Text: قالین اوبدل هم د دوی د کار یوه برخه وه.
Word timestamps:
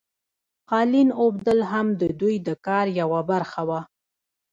قالین 0.71 1.09
اوبدل 1.21 1.59
هم 1.71 1.87
د 2.01 2.03
دوی 2.19 2.35
د 2.47 2.49
کار 2.65 2.85
یوه 3.01 3.21
برخه 3.31 3.61
وه. 3.69 3.81